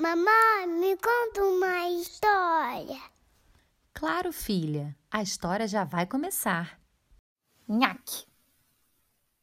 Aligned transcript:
Mamãe, 0.00 0.66
me 0.66 0.96
conta 0.96 1.44
uma 1.44 1.90
história. 1.90 2.98
Claro, 3.92 4.32
filha, 4.32 4.96
a 5.10 5.20
história 5.20 5.68
já 5.68 5.84
vai 5.84 6.06
começar. 6.06 6.80
Nhaque! 7.68 8.26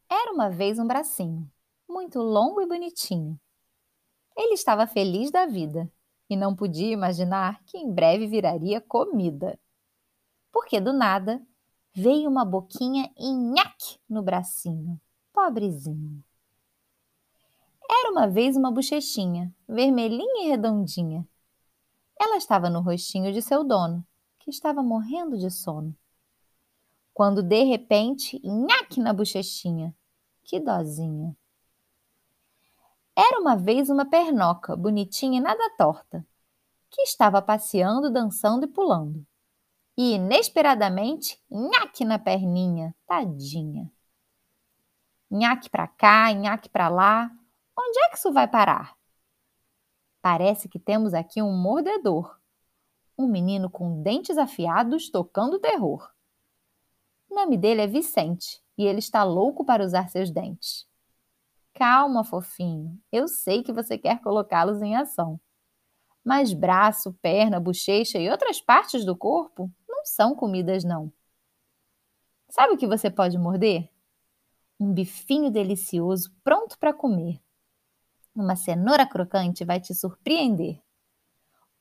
Era 0.09 0.33
uma 0.33 0.49
vez 0.49 0.79
um 0.79 0.88
bracinho, 0.88 1.47
muito 1.88 2.17
longo 2.17 2.59
e 2.59 2.65
bonitinho. 2.65 3.39
Ele 4.35 4.55
estava 4.55 4.88
feliz 4.88 5.29
da 5.29 5.46
vida 5.46 5.88
e 6.28 6.36
não 6.36 6.55
podia 6.55 6.92
imaginar 6.92 7.64
que 7.64 7.78
em 7.78 7.94
breve 7.94 8.26
viraria 8.26 8.82
comida. 8.82 9.60
Porque 10.52 10.82
do 10.82 10.92
nada 10.92 11.39
veio 11.94 12.28
uma 12.28 12.44
boquinha 12.44 13.14
e 13.16 13.32
nhaque 13.32 14.00
no 14.10 14.24
bracinho, 14.24 15.00
pobrezinho. 15.32 16.24
Uma 18.18 18.27
vez 18.27 18.57
uma 18.57 18.71
bochechinha, 18.71 19.54
vermelhinha 19.70 20.45
e 20.45 20.50
redondinha. 20.50 21.23
Ela 22.19 22.37
estava 22.37 22.68
no 22.68 22.82
rostinho 22.82 23.32
de 23.32 23.43
seu 23.43 23.64
dono, 23.64 24.04
que 24.39 24.50
estava 24.50 24.82
morrendo 24.82 25.37
de 25.37 25.51
sono. 25.51 25.96
Quando 27.14 27.43
de 27.43 27.61
repente, 27.61 28.42
nhaque 28.43 29.00
na 29.00 29.14
bochechinha. 29.14 29.95
Que 30.43 30.59
dozinha. 30.59 31.37
Era 33.16 33.39
uma 33.39 33.56
vez 33.56 33.88
uma 33.88 34.03
pernoca, 34.03 34.75
bonitinha 34.75 35.38
e 35.38 35.44
nada 35.44 35.70
torta, 35.78 36.25
que 36.89 37.03
estava 37.03 37.39
passeando, 37.39 38.09
dançando 38.09 38.66
e 38.66 38.67
pulando. 38.67 39.23
E, 39.95 40.16
inesperadamente, 40.16 41.39
nhaque 41.52 42.03
na 42.03 42.17
perninha, 42.17 42.95
tadinha. 43.06 43.92
Nhaque 45.30 45.70
para 45.70 45.88
cá, 45.88 46.31
nhaque 46.31 46.67
para 46.67 46.89
lá, 46.89 47.31
Onde 47.80 47.99
é 47.99 48.09
que 48.09 48.17
isso 48.17 48.33
vai 48.33 48.47
parar? 48.47 48.97
Parece 50.22 50.67
que 50.67 50.80
temos 50.80 51.13
aqui 51.13 51.41
um 51.41 51.55
mordedor. 51.55 52.39
Um 53.17 53.27
menino 53.27 53.69
com 53.69 54.02
dentes 54.02 54.38
afiados 54.38 55.09
tocando 55.09 55.59
terror. 55.59 56.11
O 57.30 57.36
nome 57.36 57.58
dele 57.58 57.81
é 57.81 57.88
Vicente 57.88 58.61
e 58.78 58.86
ele 58.86 59.00
está 59.00 59.23
louco 59.23 59.64
para 59.64 59.84
usar 59.84 60.09
seus 60.09 60.31
dentes. 60.31 60.88
Calma, 61.73 62.23
fofinho. 62.23 63.00
Eu 63.11 63.28
sei 63.28 63.61
que 63.61 63.72
você 63.72 63.97
quer 63.97 64.22
colocá-los 64.22 64.81
em 64.81 64.95
ação. 64.95 65.39
Mas 66.23 66.53
braço, 66.53 67.14
perna, 67.22 67.59
bochecha 67.59 68.17
e 68.17 68.30
outras 68.30 68.59
partes 68.59 69.06
do 69.06 69.16
corpo 69.16 69.72
não 69.88 70.03
são 70.03 70.36
comidas, 70.36 70.84
não. 70.84 71.14
Sabe 72.50 72.73
o 72.73 72.78
que 72.78 72.88
você 72.88 73.09
pode 73.09 73.38
morder? 73.38 73.89
Um 74.80 74.91
bifinho 74.91 75.52
delicioso 75.52 76.34
pronto 76.44 76.78
para 76.80 76.94
comer. 76.94 77.39
Uma 78.38 78.56
cenoura 78.56 79.04
crocante 79.04 79.66
vai 79.66 79.80
te 79.80 79.96
surpreender. 79.96 80.80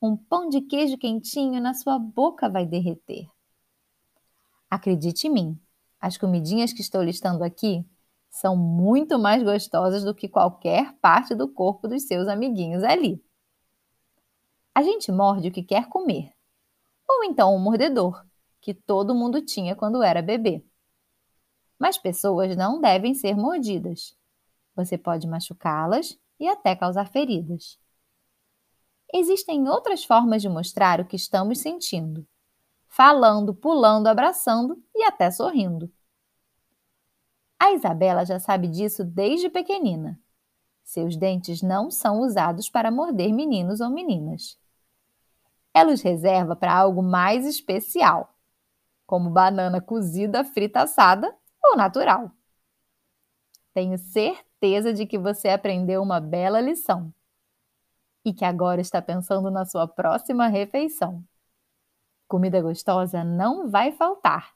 Um 0.01 0.17
pão 0.17 0.49
de 0.49 0.63
queijo 0.63 0.97
quentinho 0.97 1.61
na 1.61 1.75
sua 1.75 1.99
boca 1.99 2.49
vai 2.49 2.65
derreter. 2.65 3.29
Acredite 4.71 5.27
em 5.27 5.31
mim, 5.31 5.61
as 6.01 6.17
comidinhas 6.17 6.73
que 6.73 6.81
estou 6.81 7.03
listando 7.03 7.45
aqui 7.45 7.85
são 8.31 8.57
muito 8.57 9.19
mais 9.19 9.43
gostosas 9.43 10.03
do 10.03 10.15
que 10.15 10.31
qualquer 10.31 10.95
parte 10.95 11.35
do 11.35 11.47
corpo 11.47 11.87
dos 11.87 12.05
seus 12.05 12.27
amiguinhos 12.27 12.83
ali. 12.83 13.23
A 14.75 14.83
gente 14.83 15.13
morde 15.13 15.49
o 15.49 15.53
que 15.53 15.63
quer 15.63 15.91
comer, 15.91 16.33
ou 17.07 17.23
então 17.25 17.53
o 17.53 17.57
um 17.57 17.61
mordedor, 17.61 18.25
que 18.63 18.73
todo 18.73 19.15
mundo 19.15 19.45
tinha 19.45 19.77
quando 19.77 20.03
era 20.03 20.23
bebê. 20.23 20.65
Mas 21.79 21.99
pessoas 21.99 22.57
não 22.57 22.81
devem 22.81 23.13
ser 23.13 23.37
mordidas. 23.37 24.17
Você 24.75 24.97
pode 24.97 25.27
machucá-las 25.27 26.19
e 26.39 26.49
até 26.49 26.75
causar 26.77 27.09
feridas. 27.09 27.79
Existem 29.13 29.69
outras 29.69 30.05
formas 30.05 30.43
de 30.43 30.49
mostrar 30.49 31.01
o 31.01 31.05
que 31.07 31.17
estamos 31.17 31.59
sentindo: 31.59 32.27
falando, 32.89 33.55
pulando, 33.55 34.09
abraçando 34.09 34.83
e 34.95 35.05
até 35.05 35.31
sorrindo. 35.31 35.91
A 37.59 37.73
Isabela 37.73 38.25
já 38.25 38.39
sabe 38.39 38.69
disso 38.69 39.05
desde 39.05 39.49
pequenina. 39.49 40.21
Seus 40.85 41.17
dentes 41.17 41.63
não 41.63 41.91
são 41.91 42.21
usados 42.21 42.69
para 42.69 42.91
morder 42.91 43.33
meninos 43.33 43.81
ou 43.81 43.91
meninas. 43.91 44.59
Ela 45.75 45.93
os 45.93 46.01
reserva 46.01 46.55
para 46.55 46.75
algo 46.75 47.03
mais 47.03 47.45
especial, 47.47 48.35
como 49.07 49.31
banana 49.31 49.81
cozida, 49.81 50.45
frita 50.45 50.83
assada 50.83 51.35
ou 51.63 51.77
natural. 51.77 52.31
Tenho 53.75 53.99
certeza 54.57 54.93
de 54.93 55.07
que 55.07 55.19
você 55.19 55.49
aprendeu 55.49 56.03
uma 56.03 56.21
bela 56.21 56.61
lição 56.61 57.13
e 58.25 58.33
que 58.33 58.45
agora 58.45 58.81
está 58.81 59.01
pensando 59.01 59.51
na 59.51 59.65
sua 59.65 59.87
próxima 59.87 60.49
refeição. 60.49 61.23
Comida 62.27 62.61
gostosa 62.61 63.23
não 63.23 63.71
vai 63.71 63.93
faltar. 63.93 64.55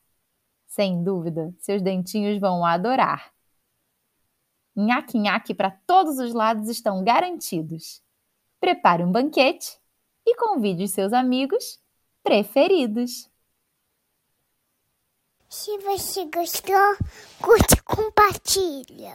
Sem 0.66 1.04
dúvida, 1.04 1.54
seus 1.58 1.82
dentinhos 1.82 2.40
vão 2.40 2.64
adorar. 2.64 3.32
Nhaque-nhaque 4.74 5.54
para 5.54 5.70
todos 5.70 6.18
os 6.18 6.32
lados 6.32 6.68
estão 6.68 7.04
garantidos. 7.04 8.02
Prepare 8.58 9.04
um 9.04 9.12
banquete 9.12 9.78
e 10.26 10.34
convide 10.36 10.84
os 10.84 10.92
seus 10.92 11.12
amigos 11.12 11.80
preferidos. 12.22 13.30
Se 15.48 15.76
você 15.78 16.26
gostou, 16.26 16.96
curte 17.42 17.74
e 17.74 17.82
compartilha. 17.82 19.08